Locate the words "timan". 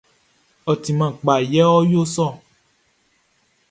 0.83-1.11